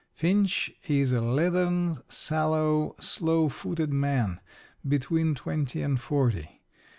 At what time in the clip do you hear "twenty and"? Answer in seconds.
5.35-6.01